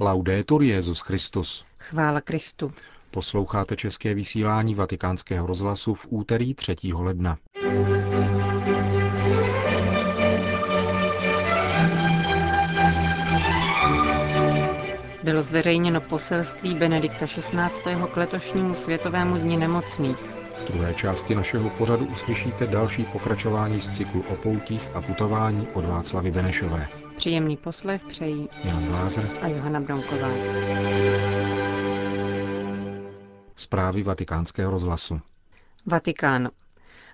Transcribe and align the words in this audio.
Laudetur 0.00 0.62
Jezus 0.62 1.00
Christus. 1.00 1.64
Chvála 1.78 2.20
Kristu. 2.20 2.72
Posloucháte 3.10 3.76
české 3.76 4.14
vysílání 4.14 4.74
Vatikánského 4.74 5.46
rozhlasu 5.46 5.94
v 5.94 6.06
úterý 6.10 6.54
3. 6.54 6.76
ledna. 6.94 7.38
Bylo 15.22 15.42
zveřejněno 15.42 16.00
poselství 16.00 16.74
Benedikta 16.74 17.26
XVI. 17.26 17.94
k 18.12 18.16
letošnímu 18.16 18.74
Světovému 18.74 19.36
dni 19.36 19.56
nemocných. 19.56 20.41
V 20.58 20.72
druhé 20.72 20.94
části 20.94 21.34
našeho 21.34 21.70
pořadu 21.70 22.06
uslyšíte 22.06 22.66
další 22.66 23.04
pokračování 23.04 23.80
z 23.80 23.88
cyklu 23.88 24.24
o 24.28 24.36
poutích 24.36 24.90
a 24.94 25.00
putování 25.02 25.68
od 25.74 25.84
Václavy 25.84 26.30
Benešové. 26.30 26.88
Příjemný 27.16 27.56
poslech 27.56 28.04
přejí 28.04 28.48
Jan 28.64 28.84
Glázer 28.86 29.28
a 29.42 29.48
Johana 29.48 29.80
Bronková. 29.80 30.28
Zprávy 33.56 34.02
vatikánského 34.02 34.70
rozhlasu. 34.70 35.20
Vatikán. 35.86 36.48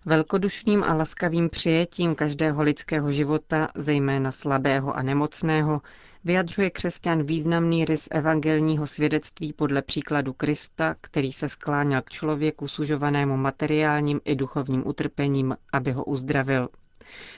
Velkodušným 0.08 0.84
a 0.84 0.94
laskavým 0.94 1.48
přijetím 1.48 2.14
každého 2.14 2.62
lidského 2.62 3.12
života, 3.12 3.68
zejména 3.74 4.32
slabého 4.32 4.96
a 4.96 5.02
nemocného, 5.02 5.82
vyjadřuje 6.24 6.70
křesťan 6.70 7.22
významný 7.22 7.84
rys 7.84 8.08
evangelního 8.10 8.86
svědectví 8.86 9.52
podle 9.52 9.82
příkladu 9.82 10.32
Krista, 10.32 10.94
který 11.00 11.32
se 11.32 11.48
skláněl 11.48 12.02
k 12.02 12.10
člověku 12.10 12.68
sužovanému 12.68 13.36
materiálním 13.36 14.20
i 14.24 14.36
duchovním 14.36 14.86
utrpením, 14.86 15.56
aby 15.72 15.92
ho 15.92 16.04
uzdravil. 16.04 16.68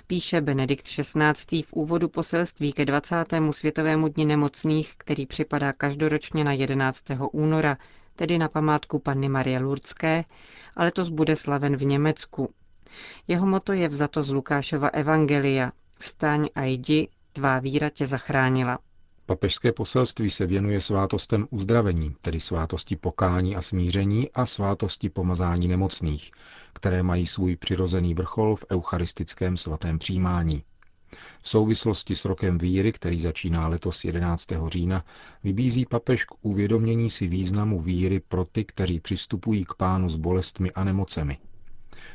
Píše 0.07 0.41
Benedikt 0.41 0.87
XVI. 0.87 1.63
v 1.63 1.73
úvodu 1.73 2.09
poselství 2.09 2.73
ke 2.73 2.85
20. 2.85 3.17
světovému 3.51 4.09
dni 4.09 4.25
nemocných, 4.25 4.95
který 4.97 5.27
připadá 5.27 5.73
každoročně 5.73 6.45
na 6.45 6.53
11. 6.53 7.05
února, 7.33 7.77
tedy 8.17 8.39
na 8.39 8.49
památku 8.49 8.99
Panny 8.99 9.29
Marie 9.29 9.59
Lurdské, 9.59 10.25
a 10.77 10.85
letos 10.85 11.09
bude 11.09 11.37
slaven 11.37 11.77
v 11.77 11.85
Německu. 11.85 12.55
Jeho 13.29 13.47
moto 13.47 13.73
je 13.73 13.89
vzato 13.89 14.23
z 14.23 14.31
Lukášova 14.31 14.89
Evangelia. 14.89 15.73
Vstaň 15.99 16.49
a 16.55 16.65
jdi, 16.65 17.09
tvá 17.33 17.59
víra 17.59 17.91
tě 17.91 18.07
zachránila. 18.07 18.79
Papežské 19.27 19.73
poselství 19.73 20.31
se 20.31 20.47
věnuje 20.47 20.81
svátostem 20.81 21.47
uzdravení, 21.51 22.15
tedy 22.21 22.41
svátosti 22.41 22.97
pokání 22.97 23.57
a 23.57 23.63
smíření 23.63 24.31
a 24.33 24.47
svátosti 24.47 25.09
pomazání 25.09 25.69
nemocných, 25.69 26.31
které 26.73 27.03
mají 27.03 27.27
svůj 27.27 27.57
přirozený 27.57 28.15
vrchol 28.15 28.57
v 28.57 28.65
eucharistickém 28.71 29.57
svatém 29.57 29.99
přijímání. 29.99 30.63
V 31.43 31.49
souvislosti 31.49 32.17
s 32.17 32.25
rokem 32.25 32.59
víry, 32.59 32.93
který 32.93 33.21
začíná 33.21 33.69
letos 33.69 34.05
11. 34.05 34.47
října, 34.67 35.05
vybízí 35.45 35.87
papež 35.87 36.25
k 36.25 36.35
uvědomění 36.43 37.11
si 37.11 37.27
významu 37.27 37.81
víry 37.81 38.21
pro 38.21 38.45
ty, 38.45 38.65
kteří 38.65 39.01
přistupují 39.01 39.65
k 39.65 39.75
pánu 39.75 40.09
s 40.09 40.17
bolestmi 40.17 40.71
a 40.71 40.85
nemocemi. 40.85 41.39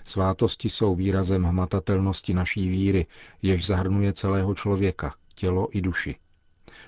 Svátosti 0.05 0.69
jsou 0.69 0.95
výrazem 0.95 1.43
hmatatelnosti 1.43 2.33
naší 2.33 2.69
víry, 2.69 3.07
jež 3.41 3.65
zahrnuje 3.65 4.13
celého 4.13 4.55
člověka, 4.55 5.15
tělo 5.35 5.77
i 5.77 5.81
duši. 5.81 6.15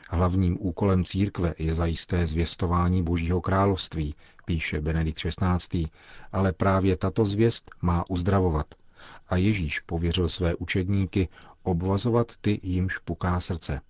Hlavním 0.09 0.57
úkolem 0.59 1.05
církve 1.05 1.53
je 1.57 1.75
zajisté 1.75 2.25
zvěstování 2.25 3.03
Božího 3.03 3.41
království, 3.41 4.15
píše 4.45 4.81
Benedikt 4.81 5.19
XVI., 5.19 5.85
ale 6.31 6.53
právě 6.53 6.97
tato 6.97 7.25
zvěst 7.25 7.71
má 7.81 8.03
uzdravovat. 8.09 8.65
A 9.29 9.37
Ježíš 9.37 9.79
pověřil 9.79 10.29
své 10.29 10.55
učedníky 10.55 11.29
obvazovat 11.63 12.31
ty, 12.41 12.59
jimž 12.63 12.97
puká 12.97 13.39
srdce. 13.39 13.81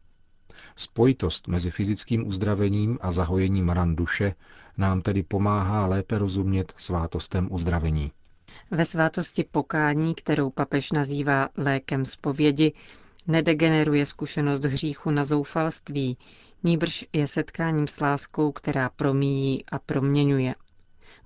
Spojitost 0.76 1.48
mezi 1.48 1.72
fyzickým 1.72 2.28
uzdravením 2.28 2.98
a 3.02 3.12
zahojením 3.12 3.70
ran 3.70 3.96
duše 3.96 4.36
nám 4.78 5.02
tedy 5.02 5.24
pomáhá 5.24 5.88
lépe 5.88 6.18
rozumět 6.18 6.74
svátostem 6.78 7.48
uzdravení. 7.52 8.12
Ve 8.72 8.86
svátosti 8.86 9.44
pokání, 9.44 10.16
kterou 10.16 10.50
papež 10.50 10.92
nazývá 10.92 11.50
lékem 11.58 12.06
zpovědi, 12.06 12.74
nedegeneruje 13.28 14.06
zkušenost 14.06 14.64
hříchu 14.64 15.12
na 15.12 15.24
zoufalství, 15.24 16.18
níbrž 16.64 17.06
je 17.14 17.28
setkáním 17.28 17.88
s 17.88 18.00
láskou, 18.00 18.52
která 18.52 18.90
promíjí 18.90 19.66
a 19.72 19.80
proměňuje. 19.80 20.56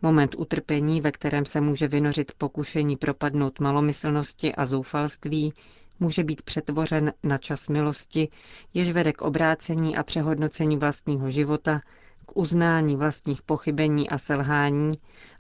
Moment 0.02 0.36
utrpení, 0.38 1.02
ve 1.02 1.12
kterém 1.12 1.46
se 1.46 1.62
může 1.62 1.88
vynořit 1.88 2.32
pokušení 2.38 2.98
propadnout 2.98 3.60
malomyslnosti 3.60 4.56
a 4.56 4.66
zoufalství, 4.66 5.54
může 6.00 6.24
být 6.24 6.42
přetvořen 6.42 7.14
na 7.24 7.38
čas 7.38 7.70
milosti, 7.70 8.30
jež 8.74 8.92
vede 8.92 9.14
k 9.14 9.22
obrácení 9.22 9.98
a 9.98 10.04
přehodnocení 10.04 10.78
vlastního 10.78 11.30
života, 11.30 11.82
uznání 12.36 12.96
vlastních 12.96 13.42
pochybení 13.42 14.10
a 14.10 14.18
selhání 14.18 14.92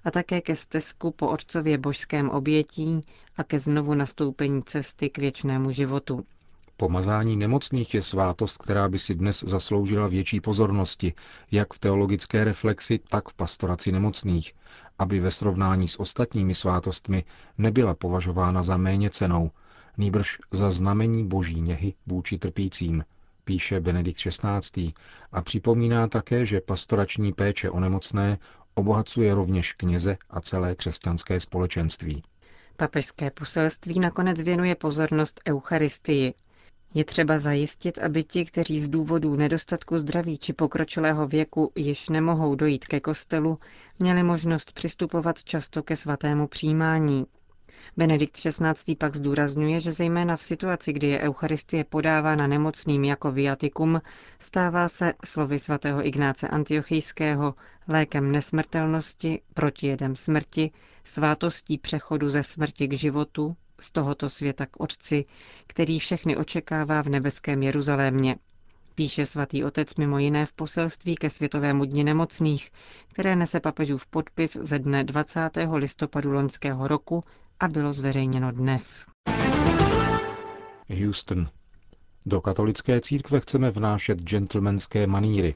a 0.04 0.12
také 0.12 0.42
ke 0.42 0.56
stezku 0.56 1.12
po 1.12 1.28
Otcově 1.28 1.78
božském 1.78 2.30
obětí 2.30 3.02
a 3.38 3.44
ke 3.44 3.60
znovu 3.60 3.94
nastoupení 3.94 4.64
cesty 4.64 5.10
k 5.10 5.18
věčnému 5.18 5.72
životu. 5.72 6.26
Pomazání 6.78 7.38
nemocných 7.38 7.94
je 7.94 8.02
svátost, 8.02 8.58
která 8.58 8.90
by 8.90 9.00
si 9.00 9.16
dnes 9.16 9.44
zasloužila 9.48 10.08
větší 10.08 10.42
pozornosti, 10.42 11.14
jak 11.52 11.74
v 11.74 11.80
teologické 11.80 12.44
reflexi, 12.44 13.00
tak 13.10 13.30
v 13.30 13.34
pastoraci 13.34 13.92
nemocných, 13.92 14.54
aby 15.00 15.20
ve 15.20 15.32
srovnání 15.32 15.88
s 15.88 16.00
ostatními 16.00 16.54
svátostmi 16.54 17.24
nebyla 17.58 17.96
považována 17.96 18.64
za 18.64 18.78
méně 18.78 19.10
cenou, 19.10 19.52
nýbrž 19.98 20.38
za 20.52 20.72
znamení 20.72 21.28
boží 21.28 21.62
něhy 21.62 21.94
vůči 22.08 22.38
trpícím, 22.38 23.04
píše 23.44 23.80
Benedikt 23.80 24.20
XVI. 24.20 24.94
a 25.32 25.42
připomíná 25.42 26.08
také, 26.08 26.46
že 26.46 26.62
pastorační 26.62 27.34
péče 27.34 27.70
o 27.70 27.80
nemocné 27.80 28.38
obohacuje 28.74 29.36
rovněž 29.36 29.74
kněze 29.74 30.18
a 30.30 30.42
celé 30.42 30.76
křesťanské 30.76 31.40
společenství. 31.40 32.24
Papežské 32.78 33.32
poselství 33.32 34.00
nakonec 34.00 34.42
věnuje 34.42 34.76
pozornost 34.76 35.42
Eucharistii, 35.50 36.34
je 36.94 37.06
třeba 37.06 37.40
zajistit, 37.40 37.98
aby 37.98 38.24
ti, 38.24 38.46
kteří 38.46 38.80
z 38.80 38.90
důvodu 38.90 39.36
nedostatku 39.36 39.98
zdraví 39.98 40.38
či 40.38 40.54
pokročilého 40.54 41.28
věku 41.28 41.72
již 41.76 42.10
nemohou 42.10 42.56
dojít 42.56 42.86
ke 42.88 43.00
kostelu, 43.00 43.60
měli 44.00 44.24
možnost 44.24 44.72
přistupovat 44.72 45.44
často 45.44 45.84
ke 45.84 45.96
svatému 45.96 46.48
přijímání. 46.48 47.26
Benedikt 47.98 48.38
XVI. 48.38 48.96
pak 48.96 49.16
zdůrazňuje, 49.16 49.80
že 49.80 49.92
zejména 49.92 50.38
v 50.38 50.42
situaci, 50.42 50.94
kdy 50.94 51.08
je 51.08 51.20
Eucharistie 51.20 51.84
podávána 51.84 52.48
nemocným 52.48 53.04
jako 53.04 53.32
viatikum, 53.32 54.02
stává 54.40 54.88
se, 54.88 55.14
slovy 55.26 55.60
svatého 55.60 56.08
Ignáce 56.08 56.48
Antiochijského, 56.48 57.56
lékem 57.88 58.32
nesmrtelnosti, 58.32 59.42
protijedem 59.54 60.16
smrti, 60.16 60.72
svátostí 61.04 61.78
přechodu 61.78 62.30
ze 62.30 62.44
smrti 62.44 62.88
k 62.88 62.94
životu, 62.94 63.56
z 63.80 63.92
tohoto 63.92 64.30
světa 64.30 64.66
k 64.66 64.80
Otci, 64.80 65.26
který 65.68 66.00
všechny 66.00 66.38
očekává 66.38 67.02
v 67.02 67.10
nebeském 67.10 67.64
Jeruzalémě. 67.64 68.36
Píše 68.96 69.26
svatý 69.26 69.64
otec 69.64 69.96
mimo 69.96 70.20
jiné 70.20 70.46
v 70.46 70.54
poselství 70.54 71.16
ke 71.16 71.30
Světovému 71.30 71.86
dni 71.86 72.04
nemocných, 72.04 72.70
které 73.08 73.36
nese 73.36 73.60
papežův 73.60 74.08
podpis 74.08 74.58
ze 74.62 74.80
dne 74.80 75.04
20. 75.04 75.50
listopadu 75.76 76.32
loňského 76.32 76.88
roku 76.88 77.22
a 77.62 77.68
bylo 77.68 77.94
zveřejněno 77.94 78.52
dnes. 78.52 79.06
Houston. 81.04 81.48
Do 82.26 82.42
katolické 82.42 83.02
církve 83.02 83.40
chceme 83.40 83.72
vnášet 83.72 84.20
gentlemanské 84.24 85.08
maníry. 85.08 85.56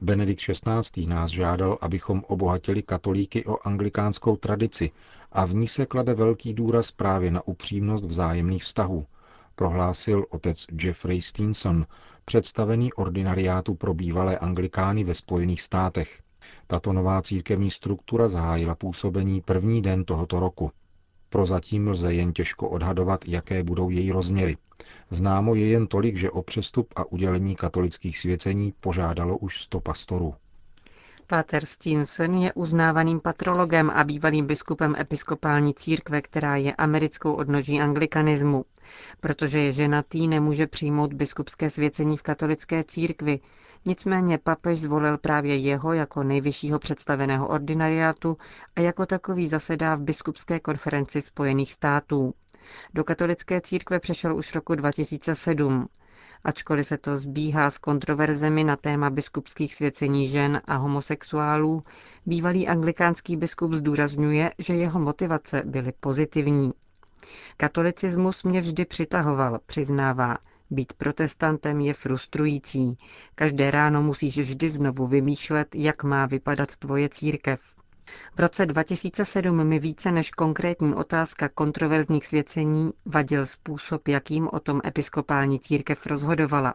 Benedikt 0.00 0.40
XVI. 0.42 1.06
nás 1.06 1.30
žádal, 1.30 1.78
abychom 1.80 2.22
obohatili 2.26 2.82
katolíky 2.82 3.44
o 3.44 3.66
anglikánskou 3.66 4.36
tradici 4.36 4.90
a 5.32 5.44
v 5.44 5.54
ní 5.54 5.68
se 5.68 5.86
klade 5.86 6.14
velký 6.14 6.54
důraz 6.54 6.90
právě 6.90 7.30
na 7.30 7.46
upřímnost 7.48 8.04
vzájemných 8.04 8.64
vztahů, 8.64 9.06
prohlásil 9.54 10.24
otec 10.30 10.66
Jeffrey 10.82 11.22
Steenson, 11.22 11.86
představený 12.24 12.92
ordinariátu 12.92 13.74
pro 13.74 13.94
bývalé 13.94 14.38
anglikány 14.38 15.04
ve 15.04 15.14
Spojených 15.14 15.62
státech. 15.62 16.22
Tato 16.66 16.92
nová 16.92 17.22
církevní 17.22 17.70
struktura 17.70 18.28
zahájila 18.28 18.74
působení 18.74 19.40
první 19.40 19.82
den 19.82 20.04
tohoto 20.04 20.40
roku. 20.40 20.70
Prozatím 21.30 21.88
lze 21.88 22.14
jen 22.14 22.32
těžko 22.32 22.68
odhadovat, 22.68 23.28
jaké 23.28 23.62
budou 23.62 23.90
její 23.90 24.12
rozměry. 24.12 24.56
Známo 25.10 25.54
je 25.54 25.66
jen 25.66 25.86
tolik, 25.86 26.16
že 26.16 26.30
o 26.30 26.42
přestup 26.42 26.92
a 26.96 27.12
udělení 27.12 27.56
katolických 27.56 28.18
svěcení 28.18 28.74
požádalo 28.80 29.38
už 29.38 29.62
sto 29.62 29.80
pastorů. 29.80 30.34
Pater 31.26 31.64
Stinson 31.64 32.34
je 32.34 32.52
uznávaným 32.52 33.20
patrologem 33.20 33.90
a 33.90 34.04
bývalým 34.04 34.46
biskupem 34.46 34.96
episkopální 34.98 35.74
církve, 35.74 36.22
která 36.22 36.56
je 36.56 36.74
americkou 36.74 37.32
odnoží 37.32 37.80
anglikanismu. 37.80 38.64
Protože 39.20 39.58
je 39.58 39.72
ženatý, 39.72 40.28
nemůže 40.28 40.66
přijmout 40.66 41.12
biskupské 41.14 41.70
svěcení 41.70 42.16
v 42.16 42.22
katolické 42.22 42.84
církvi. 42.84 43.40
Nicméně 43.86 44.38
papež 44.38 44.78
zvolil 44.80 45.18
právě 45.18 45.56
jeho 45.56 45.92
jako 45.92 46.22
nejvyššího 46.22 46.78
představeného 46.78 47.48
ordinariátu 47.48 48.36
a 48.76 48.80
jako 48.80 49.06
takový 49.06 49.48
zasedá 49.48 49.94
v 49.94 50.02
biskupské 50.02 50.60
konferenci 50.60 51.20
Spojených 51.20 51.72
států. 51.72 52.34
Do 52.94 53.04
katolické 53.04 53.60
církve 53.60 54.00
přešel 54.00 54.36
už 54.36 54.54
roku 54.54 54.74
2007. 54.74 55.88
Ačkoliv 56.44 56.86
se 56.86 56.98
to 56.98 57.16
zbíhá 57.16 57.70
s 57.70 57.78
kontroverzemi 57.78 58.64
na 58.64 58.76
téma 58.76 59.10
biskupských 59.10 59.74
svěcení 59.74 60.28
žen 60.28 60.60
a 60.64 60.76
homosexuálů, 60.76 61.82
bývalý 62.26 62.68
anglikánský 62.68 63.36
biskup 63.36 63.72
zdůrazňuje, 63.72 64.50
že 64.58 64.74
jeho 64.74 65.00
motivace 65.00 65.62
byly 65.66 65.92
pozitivní. 66.00 66.72
Katolicismus 67.56 68.44
mě 68.44 68.60
vždy 68.60 68.84
přitahoval, 68.84 69.58
přiznává. 69.66 70.38
Být 70.70 70.92
protestantem 70.92 71.80
je 71.80 71.94
frustrující. 71.94 72.96
Každé 73.34 73.70
ráno 73.70 74.02
musíš 74.02 74.38
vždy 74.38 74.70
znovu 74.70 75.06
vymýšlet, 75.06 75.74
jak 75.74 76.04
má 76.04 76.26
vypadat 76.26 76.76
tvoje 76.76 77.08
církev. 77.08 77.60
V 78.36 78.40
roce 78.40 78.66
2007 78.66 79.64
mi 79.66 79.78
více 79.78 80.12
než 80.12 80.30
konkrétní 80.30 80.94
otázka 80.94 81.48
kontroverzních 81.48 82.26
svěcení 82.26 82.90
vadil 83.06 83.46
způsob, 83.46 84.08
jakým 84.08 84.48
o 84.52 84.60
tom 84.60 84.80
episkopální 84.84 85.60
církev 85.60 86.06
rozhodovala. 86.06 86.74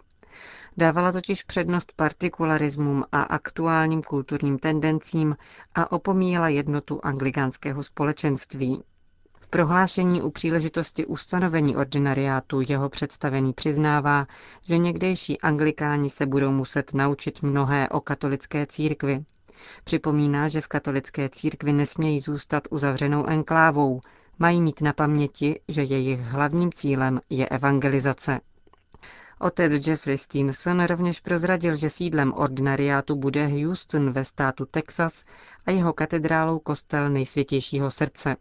Dávala 0.77 1.11
totiž 1.11 1.43
přednost 1.43 1.91
partikularismům 1.95 3.03
a 3.11 3.21
aktuálním 3.21 4.01
kulturním 4.03 4.59
tendencím 4.59 5.35
a 5.75 5.91
opomíjela 5.91 6.47
jednotu 6.49 6.99
anglikánského 7.03 7.83
společenství. 7.83 8.83
Prohlášení 9.53 10.21
u 10.21 10.29
příležitosti 10.29 11.05
ustanovení 11.05 11.75
ordinariátu 11.75 12.61
jeho 12.67 12.89
představený 12.89 13.53
přiznává, 13.53 14.27
že 14.61 14.77
někdejší 14.77 15.41
anglikáni 15.41 16.09
se 16.09 16.25
budou 16.25 16.51
muset 16.51 16.93
naučit 16.93 17.43
mnohé 17.43 17.89
o 17.89 18.01
katolické 18.01 18.65
církvi. 18.65 19.23
Připomíná, 19.83 20.47
že 20.47 20.61
v 20.61 20.67
katolické 20.67 21.29
církvi 21.29 21.73
nesmějí 21.73 22.19
zůstat 22.19 22.63
uzavřenou 22.71 23.25
enklávou, 23.25 24.01
mají 24.39 24.61
mít 24.61 24.81
na 24.81 24.93
paměti, 24.93 25.59
že 25.67 25.83
jejich 25.83 26.19
hlavním 26.19 26.71
cílem 26.71 27.21
je 27.29 27.49
evangelizace. 27.49 28.39
Otec 29.39 29.87
Jeffrey 29.87 30.17
Stevenson 30.17 30.83
rovněž 30.83 31.19
prozradil, 31.19 31.75
že 31.75 31.89
sídlem 31.89 32.33
ordinariátu 32.33 33.15
bude 33.15 33.47
Houston 33.47 34.11
ve 34.11 34.25
státu 34.25 34.65
Texas 34.65 35.23
a 35.65 35.71
jeho 35.71 35.93
katedrálou 35.93 36.59
kostel 36.59 37.09
nejsvětějšího 37.09 37.91
srdce. 37.91 38.35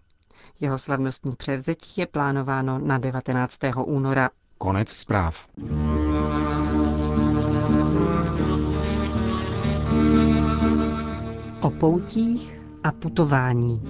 Jeho 0.60 0.78
slavnostní 0.78 1.36
převzetí 1.36 2.00
je 2.00 2.06
plánováno 2.06 2.78
na 2.78 2.98
19. 2.98 3.58
února. 3.84 4.30
Konec 4.58 4.88
zpráv. 4.88 5.46
O 11.60 11.70
poutích 11.70 12.60
a 12.84 12.92
putování. 12.92 13.82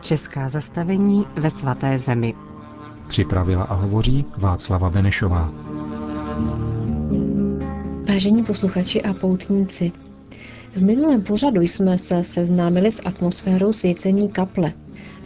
Česká 0.00 0.48
zastavení 0.48 1.26
ve 1.36 1.50
svaté 1.50 1.98
zemi. 1.98 2.34
Připravila 3.08 3.64
a 3.64 3.74
hovoří 3.74 4.24
Václava 4.38 4.90
Benešová. 4.90 5.50
Vážení 8.08 8.44
posluchači 8.44 9.02
a 9.02 9.14
poutníci, 9.14 9.92
v 10.76 10.82
minulém 10.82 11.22
pořadu 11.22 11.60
jsme 11.60 11.98
se 11.98 12.24
seznámili 12.24 12.92
s 12.92 13.02
atmosférou 13.04 13.72
svěcení 13.72 14.28
kaple. 14.28 14.72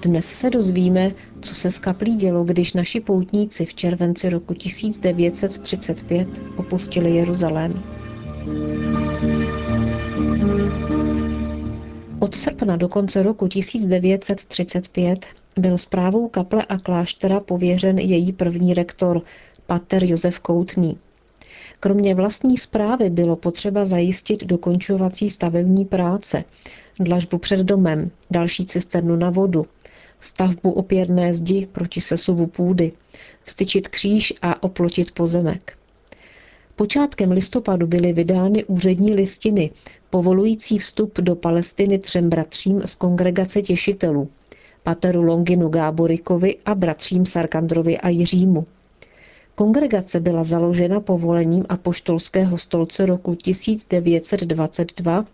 Dnes 0.02 0.26
se 0.26 0.50
dozvíme, 0.50 1.12
co 1.40 1.54
se 1.54 1.70
s 1.70 1.78
kaplí 1.78 2.16
dělo, 2.16 2.44
když 2.44 2.72
naši 2.72 3.00
poutníci 3.00 3.66
v 3.66 3.74
červenci 3.74 4.30
roku 4.30 4.54
1935 4.54 6.28
opustili 6.56 7.14
Jeruzalém. 7.14 7.82
Od 12.18 12.34
srpna 12.34 12.76
do 12.76 12.88
konce 12.88 13.22
roku 13.22 13.48
1935 13.48 15.26
byl 15.56 15.78
zprávou 15.78 16.28
kaple 16.28 16.64
a 16.64 16.78
kláštera 16.78 17.40
pověřen 17.40 17.98
její 17.98 18.32
první 18.32 18.74
rektor, 18.74 19.22
pater 19.66 20.04
Josef 20.04 20.38
Koutný. 20.38 20.98
Kromě 21.80 22.14
vlastní 22.14 22.58
zprávy 22.58 23.10
bylo 23.10 23.36
potřeba 23.36 23.84
zajistit 23.84 24.44
dokončovací 24.44 25.30
stavební 25.30 25.84
práce, 25.84 26.44
dlažbu 27.00 27.38
před 27.38 27.60
domem, 27.60 28.10
další 28.30 28.66
cisternu 28.66 29.16
na 29.16 29.30
vodu, 29.30 29.66
stavbu 30.20 30.72
opěrné 30.72 31.34
zdi 31.34 31.68
proti 31.72 32.00
sesuvu 32.00 32.46
půdy, 32.46 32.92
vstyčit 33.44 33.88
kříž 33.88 34.34
a 34.42 34.62
oplotit 34.62 35.12
pozemek. 35.12 35.78
Počátkem 36.76 37.30
listopadu 37.30 37.86
byly 37.86 38.12
vydány 38.12 38.64
úřední 38.64 39.14
listiny, 39.14 39.70
povolující 40.10 40.78
vstup 40.78 41.18
do 41.20 41.36
Palestiny 41.36 41.98
třem 41.98 42.28
bratřím 42.30 42.82
z 42.84 42.94
kongregace 42.94 43.62
těšitelů, 43.62 44.28
pateru 44.82 45.22
Longinu 45.22 45.68
Gáborikovi 45.68 46.56
a 46.66 46.74
bratřím 46.74 47.26
Sarkandrovi 47.26 47.98
a 47.98 48.08
Jiřímu. 48.08 48.66
Kongregace 49.58 50.20
byla 50.20 50.44
založena 50.44 51.00
povolením 51.00 51.64
apoštolského 51.68 52.58
stolce 52.58 53.06
roku 53.06 53.34
1922 53.34 55.24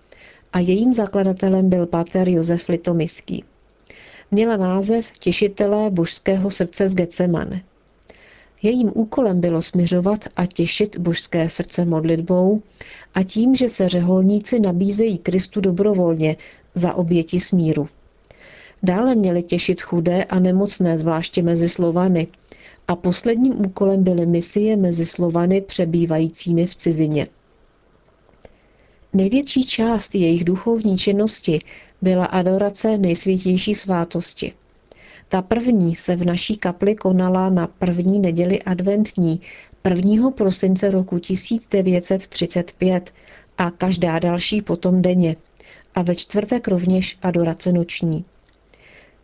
a 0.52 0.58
jejím 0.58 0.94
zakladatelem 0.94 1.68
byl 1.68 1.86
páter 1.86 2.28
Josef 2.28 2.68
Litomiský. 2.68 3.44
Měla 4.30 4.56
název 4.56 5.06
Těšitelé 5.18 5.90
božského 5.90 6.50
srdce 6.50 6.88
z 6.88 6.94
Getsemane. 6.94 7.62
Jejím 8.62 8.90
úkolem 8.94 9.40
bylo 9.40 9.62
směřovat 9.62 10.24
a 10.36 10.46
těšit 10.46 10.98
božské 10.98 11.50
srdce 11.50 11.84
modlitbou 11.84 12.62
a 13.14 13.22
tím, 13.22 13.56
že 13.56 13.68
se 13.68 13.88
řeholníci 13.88 14.60
nabízejí 14.60 15.18
Kristu 15.18 15.60
dobrovolně 15.60 16.36
za 16.74 16.94
oběti 16.94 17.40
smíru. 17.40 17.88
Dále 18.82 19.14
měli 19.14 19.42
těšit 19.42 19.82
chudé 19.82 20.24
a 20.24 20.40
nemocné, 20.40 20.98
zvláště 20.98 21.42
mezi 21.42 21.68
Slovany. 21.68 22.26
A 22.92 22.96
posledním 22.96 23.66
úkolem 23.66 24.04
byly 24.04 24.26
misie 24.26 24.76
mezi 24.76 25.06
Slovany 25.06 25.60
přebývajícími 25.60 26.66
v 26.66 26.76
cizině. 26.76 27.26
Největší 29.12 29.64
část 29.64 30.14
jejich 30.14 30.44
duchovní 30.44 30.98
činnosti 30.98 31.60
byla 32.02 32.24
adorace 32.24 32.98
nejsvětější 32.98 33.74
svátosti. 33.74 34.52
Ta 35.28 35.42
první 35.42 35.96
se 35.96 36.16
v 36.16 36.24
naší 36.24 36.56
kapli 36.56 36.94
konala 36.94 37.50
na 37.50 37.66
první 37.66 38.20
neděli 38.20 38.62
adventní 38.62 39.40
1. 39.88 40.30
prosince 40.30 40.90
roku 40.90 41.18
1935 41.18 43.14
a 43.58 43.70
každá 43.70 44.18
další 44.18 44.62
potom 44.62 45.02
denně 45.02 45.36
a 45.94 46.02
ve 46.02 46.14
čtvrtek 46.14 46.68
rovněž 46.68 47.18
adorace 47.22 47.72
noční. 47.72 48.24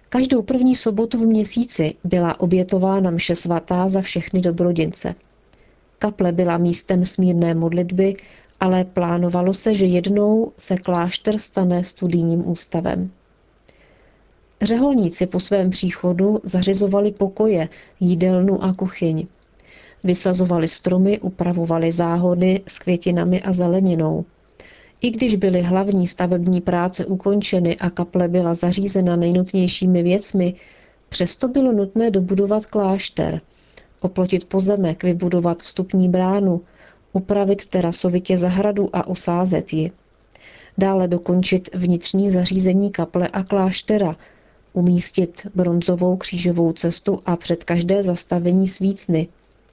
Každou 0.08 0.42
první 0.42 0.76
sobotu 0.76 1.18
v 1.18 1.26
měsíci 1.26 1.94
byla 2.04 2.40
obětována 2.40 3.10
mše 3.10 3.36
svatá 3.36 3.88
za 3.88 4.00
všechny 4.00 4.40
dobrodince. 4.40 5.14
Kaple 5.98 6.32
byla 6.32 6.58
místem 6.58 7.04
smírné 7.04 7.54
modlitby, 7.54 8.16
ale 8.60 8.84
plánovalo 8.84 9.54
se, 9.54 9.74
že 9.74 9.86
jednou 9.86 10.52
se 10.56 10.76
klášter 10.76 11.38
stane 11.38 11.84
studijním 11.84 12.50
ústavem. 12.50 13.10
Řeholníci 14.62 15.26
po 15.26 15.40
svém 15.40 15.70
příchodu 15.70 16.40
zařizovali 16.42 17.12
pokoje, 17.12 17.68
jídelnu 18.00 18.64
a 18.64 18.74
kuchyň. 18.74 19.26
Vysazovali 20.04 20.68
stromy, 20.68 21.18
upravovali 21.18 21.92
záhony 21.92 22.60
s 22.68 22.78
květinami 22.78 23.42
a 23.42 23.52
zeleninou. 23.52 24.24
I 25.00 25.10
když 25.10 25.36
byly 25.36 25.62
hlavní 25.62 26.06
stavební 26.06 26.60
práce 26.60 27.06
ukončeny 27.06 27.76
a 27.76 27.90
kaple 27.90 28.28
byla 28.28 28.54
zařízena 28.54 29.16
nejnutnějšími 29.16 30.02
věcmi, 30.02 30.54
přesto 31.08 31.48
bylo 31.48 31.72
nutné 31.72 32.10
dobudovat 32.10 32.66
klášter, 32.66 33.40
oplotit 34.00 34.44
pozemek, 34.44 35.02
vybudovat 35.02 35.62
vstupní 35.62 36.08
bránu, 36.08 36.60
upravit 37.12 37.66
terasovitě 37.66 38.38
zahradu 38.38 38.90
a 38.92 39.06
osázet 39.06 39.72
ji. 39.72 39.90
Dále 40.78 41.08
dokončit 41.08 41.74
vnitřní 41.74 42.30
zařízení 42.30 42.90
kaple 42.90 43.28
a 43.28 43.42
kláštera, 43.44 44.16
umístit 44.72 45.46
bronzovou 45.54 46.16
křížovou 46.16 46.72
cestu 46.72 47.22
a 47.26 47.36
před 47.36 47.64
každé 47.64 48.02
zastavení 48.02 48.68
svícny, 48.68 49.28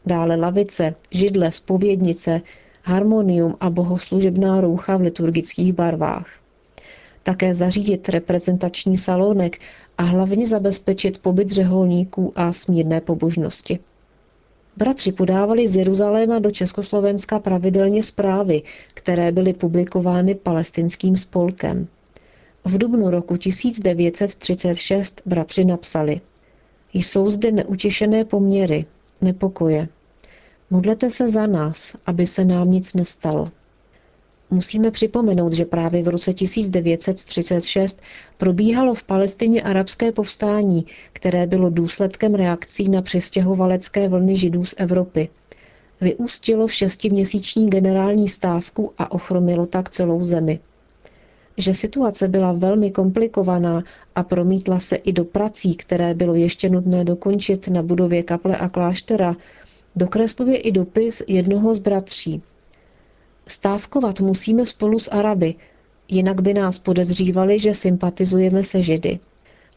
dále 0.05 0.35
lavice, 0.35 0.95
židle, 1.11 1.51
spovědnice, 1.51 2.41
harmonium 2.85 3.55
a 3.59 3.69
bohoslužebná 3.69 4.61
roucha 4.61 4.97
v 4.97 5.01
liturgických 5.01 5.73
barvách. 5.73 6.27
Také 7.23 7.55
zařídit 7.55 8.09
reprezentační 8.09 8.97
salonek 8.97 9.59
a 9.97 10.03
hlavně 10.03 10.47
zabezpečit 10.47 11.17
pobyt 11.17 11.49
řeholníků 11.51 12.33
a 12.35 12.53
smírné 12.53 13.01
pobožnosti. 13.01 13.79
Bratři 14.77 15.11
podávali 15.11 15.67
z 15.67 15.75
Jeruzaléma 15.75 16.39
do 16.39 16.51
Československa 16.51 17.39
pravidelně 17.39 18.03
zprávy, 18.03 18.61
které 18.93 19.31
byly 19.31 19.53
publikovány 19.53 20.35
palestinským 20.35 21.17
spolkem. 21.17 21.87
V 22.65 22.77
dubnu 22.77 23.09
roku 23.09 23.37
1936 23.37 25.21
bratři 25.25 25.65
napsali 25.65 26.21
Jsou 26.93 27.29
zde 27.29 27.51
neutěšené 27.51 28.25
poměry, 28.25 28.85
nepokoje. 29.21 29.87
Modlete 30.69 31.11
se 31.11 31.29
za 31.29 31.47
nás, 31.47 31.95
aby 32.05 32.27
se 32.27 32.45
nám 32.45 32.71
nic 32.71 32.93
nestalo. 32.93 33.51
Musíme 34.51 34.91
připomenout, 34.91 35.53
že 35.53 35.65
právě 35.65 36.03
v 36.03 36.07
roce 36.07 36.33
1936 36.33 38.01
probíhalo 38.37 38.93
v 38.95 39.03
Palestině 39.03 39.61
arabské 39.61 40.11
povstání, 40.11 40.85
které 41.13 41.47
bylo 41.47 41.69
důsledkem 41.69 42.35
reakcí 42.35 42.89
na 42.89 43.01
přestěhovalecké 43.01 44.09
vlny 44.09 44.37
židů 44.37 44.65
z 44.65 44.73
Evropy. 44.77 45.29
vyústilo 46.01 46.67
v 46.67 46.73
šestiměsíční 46.73 47.69
generální 47.69 48.29
stávku 48.29 48.93
a 48.97 49.11
ochromilo 49.11 49.65
tak 49.65 49.89
celou 49.89 50.25
zemi. 50.25 50.59
Že 51.57 51.73
situace 51.73 52.27
byla 52.27 52.51
velmi 52.51 52.91
komplikovaná 52.91 53.83
a 54.15 54.23
promítla 54.23 54.79
se 54.79 54.95
i 54.95 55.13
do 55.13 55.25
prací, 55.25 55.75
které 55.75 56.13
bylo 56.13 56.33
ještě 56.35 56.69
nutné 56.69 57.03
dokončit 57.03 57.67
na 57.67 57.81
budově 57.81 58.23
kaple 58.23 58.57
a 58.57 58.69
kláštera, 58.69 59.35
dokresluje 59.95 60.57
i 60.57 60.71
dopis 60.71 61.21
jednoho 61.27 61.75
z 61.75 61.79
bratří. 61.79 62.41
Stávkovat 63.47 64.19
musíme 64.19 64.65
spolu 64.65 64.99
s 64.99 65.11
Araby, 65.11 65.55
jinak 66.07 66.41
by 66.41 66.53
nás 66.53 66.79
podezřívali, 66.79 67.59
že 67.59 67.73
sympatizujeme 67.73 68.63
se 68.63 68.81
Židy. 68.81 69.19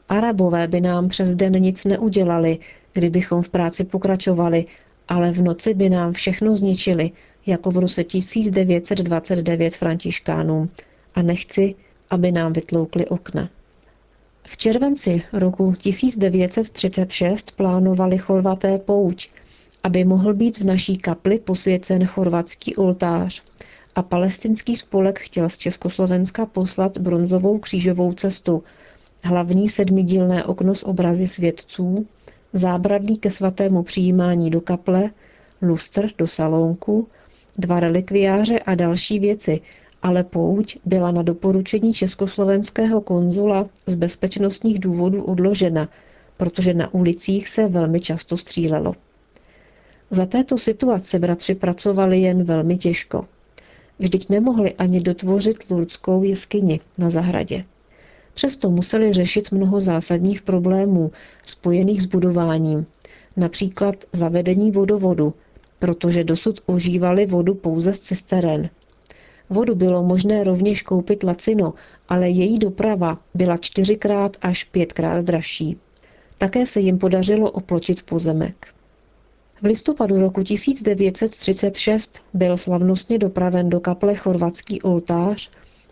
Arabové 0.08 0.68
by 0.68 0.80
nám 0.80 1.08
přes 1.08 1.34
den 1.34 1.52
nic 1.52 1.84
neudělali, 1.84 2.58
kdybychom 2.92 3.42
v 3.42 3.48
práci 3.48 3.84
pokračovali, 3.84 4.66
ale 5.08 5.32
v 5.32 5.42
noci 5.42 5.74
by 5.74 5.90
nám 5.90 6.12
všechno 6.12 6.56
zničili, 6.56 7.10
jako 7.46 7.70
v 7.70 7.78
roce 7.78 8.04
1929 8.04 9.76
františkánům. 9.76 10.70
A 11.14 11.22
nechci, 11.22 11.74
aby 12.10 12.32
nám 12.32 12.52
vytloukli 12.52 13.06
okna. 13.06 13.48
V 14.46 14.56
červenci 14.56 15.22
roku 15.32 15.74
1936 15.74 17.50
plánovali 17.56 18.18
chorvaté 18.18 18.78
pouť, 18.78 19.28
aby 19.82 20.04
mohl 20.04 20.34
být 20.34 20.58
v 20.58 20.64
naší 20.64 20.98
kapli 20.98 21.38
posvěcen 21.38 22.06
chorvatský 22.06 22.76
oltář. 22.76 23.42
A 23.94 24.02
palestinský 24.02 24.76
spolek 24.76 25.18
chtěl 25.18 25.48
z 25.48 25.58
Československa 25.58 26.46
poslat 26.46 26.98
bronzovou 26.98 27.58
křížovou 27.58 28.12
cestu, 28.12 28.62
hlavní 29.22 29.68
sedmidílné 29.68 30.44
okno 30.44 30.74
s 30.74 30.86
obrazy 30.86 31.28
svědců, 31.28 32.06
zábradlí 32.52 33.18
ke 33.18 33.30
svatému 33.30 33.82
přijímání 33.82 34.50
do 34.50 34.60
kaple, 34.60 35.10
lustr 35.62 36.10
do 36.18 36.26
salonku, 36.26 37.08
dva 37.58 37.80
relikviáře 37.80 38.58
a 38.58 38.74
další 38.74 39.18
věci, 39.18 39.60
ale 40.02 40.24
pouť 40.24 40.76
byla 40.84 41.10
na 41.10 41.22
doporučení 41.22 41.94
československého 41.94 43.00
konzula 43.00 43.66
z 43.86 43.94
bezpečnostních 43.94 44.78
důvodů 44.78 45.22
odložena, 45.22 45.88
protože 46.36 46.74
na 46.74 46.94
ulicích 46.94 47.48
se 47.48 47.68
velmi 47.68 48.00
často 48.00 48.36
střílelo. 48.36 48.94
Za 50.10 50.26
této 50.26 50.58
situace 50.58 51.18
bratři 51.18 51.54
pracovali 51.54 52.20
jen 52.20 52.44
velmi 52.44 52.76
těžko. 52.76 53.24
Vždyť 53.98 54.28
nemohli 54.28 54.74
ani 54.74 55.00
dotvořit 55.00 55.70
lurdskou 55.70 56.22
jeskyni 56.22 56.80
na 56.98 57.10
zahradě. 57.10 57.64
Přesto 58.34 58.70
museli 58.70 59.12
řešit 59.12 59.52
mnoho 59.52 59.80
zásadních 59.80 60.42
problémů 60.42 61.10
spojených 61.42 62.02
s 62.02 62.06
budováním, 62.06 62.86
například 63.36 63.94
zavedení 64.12 64.70
vodovodu, 64.70 65.34
protože 65.78 66.24
dosud 66.24 66.60
užívali 66.66 67.26
vodu 67.26 67.54
pouze 67.54 67.94
z 67.94 68.00
cisteren. 68.00 68.70
Vodu 69.50 69.74
bylo 69.74 70.02
možné 70.02 70.44
rovněž 70.44 70.82
koupit 70.82 71.22
lacino, 71.22 71.74
ale 72.08 72.30
její 72.30 72.58
doprava 72.58 73.18
byla 73.34 73.56
čtyřikrát 73.56 74.36
až 74.42 74.64
pětkrát 74.64 75.24
dražší. 75.24 75.76
Také 76.38 76.66
se 76.66 76.80
jim 76.80 76.98
podařilo 76.98 77.50
oplotit 77.50 78.02
pozemek. 78.02 78.68
V 79.62 79.66
listopadu 79.66 80.20
roku 80.20 80.42
1936 80.42 82.20
byl 82.34 82.56
slavnostně 82.56 83.18
dopraven 83.18 83.70
do 83.70 83.80
kaple 83.80 84.14
chorvatský 84.14 84.82
oltář, 84.82 85.50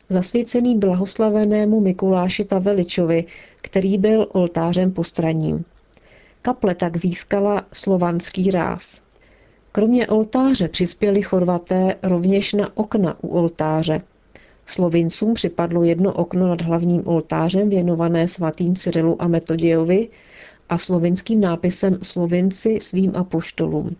zasvěcený 0.08 0.78
blahoslavenému 0.78 1.80
Mikuláši 1.80 2.44
Taveličovi, 2.44 3.25
který 3.62 3.99
byl 3.99 4.26
oltářem 4.32 4.92
postraním. 4.92 5.64
Kaple 6.42 6.75
tak 6.75 6.96
získala 6.96 7.66
slovanský 7.73 8.50
ráz. 8.50 9.00
Kromě 9.73 10.08
oltáře 10.08 10.68
přispěli 10.68 11.23
Chorvaté 11.23 11.94
rovněž 12.02 12.52
na 12.52 12.76
okna 12.76 13.16
u 13.25 13.28
oltáře. 13.28 14.02
Slovincům 14.66 15.35
připadlo 15.35 15.85
jedno 15.85 16.12
okno 16.12 16.49
nad 16.49 16.62
hlavním 16.62 17.08
oltářem 17.08 17.70
věnované 17.70 18.28
svatým 18.28 18.76
Cyrilu 18.76 19.23
a 19.23 19.28
Metodějovi 19.28 20.08
a 20.68 20.78
slovinským 20.78 21.40
nápisem 21.40 21.99
Slovinci 22.02 22.78
svým 22.80 23.16
apoštolům. 23.16 23.96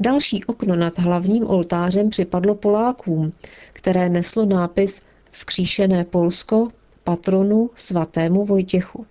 Další 0.00 0.44
okno 0.44 0.76
nad 0.76 0.98
hlavním 0.98 1.46
oltářem 1.50 2.10
připadlo 2.10 2.54
Polákům, 2.54 3.32
které 3.72 4.08
neslo 4.08 4.44
nápis 4.44 5.00
Skříšené 5.32 6.04
Polsko, 6.04 6.68
patronu 7.04 7.70
svatému 7.76 8.44
Vojtěchu. 8.44 9.06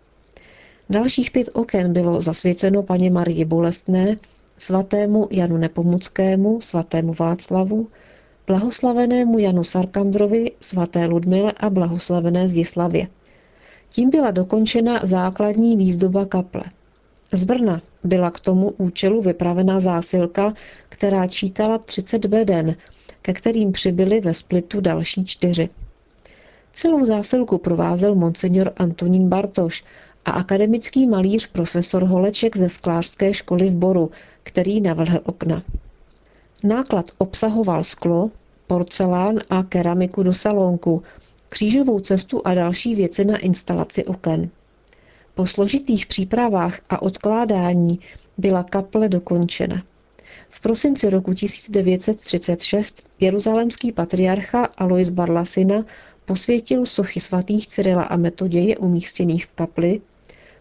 Dalších 0.89 1.31
pět 1.31 1.49
oken 1.53 1.93
bylo 1.93 2.21
zasvěceno 2.21 2.83
paně 2.83 3.11
Marii 3.11 3.45
Bolestné, 3.45 4.17
svatému 4.57 5.27
Janu 5.31 5.57
Nepomuckému, 5.57 6.61
svatému 6.61 7.13
Václavu, 7.19 7.87
blahoslavenému 8.47 9.39
Janu 9.39 9.63
Sarkandrovi, 9.63 10.51
svaté 10.61 11.05
Ludmile 11.05 11.53
a 11.57 11.69
blahoslavené 11.69 12.47
Zdislavě. 12.47 13.07
Tím 13.93 14.09
byla 14.09 14.31
dokončena 14.31 14.99
základní 15.03 15.77
výzdoba 15.77 16.25
kaple. 16.25 16.63
Z 17.31 17.43
Brna 17.43 17.81
byla 18.03 18.31
k 18.31 18.39
tomu 18.39 18.71
účelu 18.71 19.21
vypravena 19.21 19.79
zásilka, 19.79 20.53
která 20.89 21.27
čítala 21.27 21.77
30 21.77 22.25
beden, 22.25 22.75
ke 23.21 23.33
kterým 23.33 23.71
přibyly 23.71 24.19
ve 24.21 24.33
splitu 24.33 24.81
další 24.81 25.25
čtyři. 25.25 25.69
Celou 26.73 27.05
zásilku 27.05 27.57
provázel 27.57 28.15
monsignor 28.15 28.73
Antonín 28.77 29.29
Bartoš 29.29 29.83
a 30.25 30.31
akademický 30.31 31.07
malíř 31.07 31.47
profesor 31.47 32.03
Holeček 32.03 32.57
ze 32.57 32.69
sklářské 32.69 33.33
školy 33.33 33.69
v 33.69 33.75
Boru, 33.75 34.11
který 34.43 34.81
navrhl 34.81 35.19
okna. 35.23 35.63
Náklad 36.63 37.05
obsahoval 37.17 37.83
sklo, 37.83 38.31
porcelán 38.67 39.39
a 39.49 39.63
keramiku 39.63 40.23
do 40.23 40.33
salonku, 40.33 41.03
křížovou 41.53 41.99
cestu 41.99 42.41
a 42.45 42.53
další 42.53 42.95
věci 42.95 43.25
na 43.25 43.37
instalaci 43.37 44.05
oken. 44.05 44.49
Po 45.35 45.47
složitých 45.47 46.05
přípravách 46.05 46.79
a 46.89 47.01
odkládání 47.01 47.99
byla 48.37 48.63
kaple 48.63 49.09
dokončena. 49.09 49.83
V 50.49 50.61
prosinci 50.61 51.09
roku 51.09 51.33
1936 51.33 53.03
jeruzalémský 53.19 53.91
patriarcha 53.91 54.65
Alois 54.77 55.09
Barlasina 55.09 55.85
posvětil 56.25 56.85
sochy 56.85 57.19
svatých 57.19 57.67
Cyrila 57.67 58.03
a 58.03 58.17
Metoděje 58.17 58.77
umístěných 58.77 59.45
v 59.45 59.55
kapli, 59.55 60.01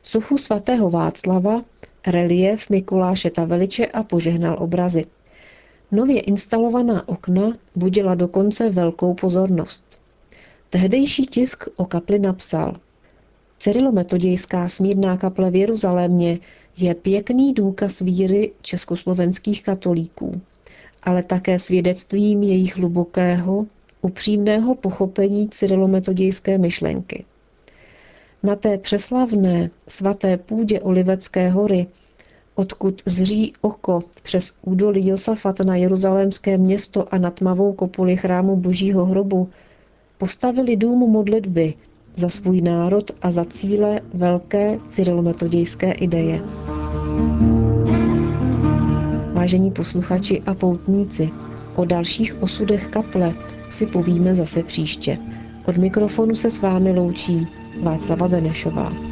sochu 0.02 0.38
svatého 0.38 0.90
Václava, 0.90 1.62
relief 2.06 2.70
Mikuláše 2.70 3.30
Taveliče 3.30 3.87
a 3.87 4.02
požehnal 4.02 4.56
obrazy. 4.61 5.04
Nově 5.92 6.20
instalovaná 6.20 7.08
okna 7.08 7.56
budila 7.76 8.14
dokonce 8.14 8.70
velkou 8.70 9.14
pozornost. 9.14 9.91
Tehdejší 10.72 11.26
tisk 11.26 11.68
o 11.76 11.84
kapli 11.84 12.18
napsal 12.18 12.76
Cyrilometodějská 13.58 14.68
smírná 14.68 15.16
kaple 15.16 15.50
v 15.50 15.56
Jeruzalémě 15.56 16.38
je 16.76 16.94
pěkný 16.94 17.54
důkaz 17.54 18.00
víry 18.00 18.52
československých 18.62 19.62
katolíků, 19.62 20.40
ale 21.02 21.22
také 21.22 21.58
svědectvím 21.58 22.42
jejich 22.42 22.76
hlubokého, 22.76 23.66
upřímného 24.00 24.74
pochopení 24.74 25.48
cyrilometodějské 25.48 26.58
myšlenky. 26.58 27.24
Na 28.42 28.56
té 28.56 28.78
přeslavné 28.78 29.70
svaté 29.88 30.36
půdě 30.36 30.80
Olivecké 30.80 31.50
hory, 31.50 31.86
odkud 32.54 33.02
zří 33.06 33.52
oko 33.60 34.00
přes 34.22 34.52
údolí 34.62 35.06
Josafat 35.06 35.60
na 35.60 35.76
jeruzalémské 35.76 36.58
město 36.58 37.14
a 37.14 37.18
na 37.18 37.30
tmavou 37.30 37.72
kopuli 37.72 38.16
chrámu 38.16 38.56
Božího 38.56 39.04
hrobu, 39.04 39.48
postavili 40.22 40.76
dům 40.76 40.98
modlitby 41.10 41.74
za 42.16 42.28
svůj 42.28 42.60
národ 42.60 43.10
a 43.22 43.30
za 43.30 43.44
cíle 43.44 44.00
velké 44.14 44.78
cyrilometodějské 44.88 45.92
ideje. 45.92 46.40
Vážení 49.32 49.70
posluchači 49.70 50.42
a 50.46 50.54
poutníci, 50.54 51.30
o 51.76 51.84
dalších 51.84 52.42
osudech 52.42 52.86
kaple 52.86 53.34
si 53.70 53.86
povíme 53.86 54.34
zase 54.34 54.62
příště. 54.62 55.18
Od 55.66 55.76
mikrofonu 55.76 56.34
se 56.34 56.50
s 56.50 56.60
vámi 56.60 56.92
loučí 56.92 57.46
Václava 57.82 58.28
Benešová. 58.28 59.12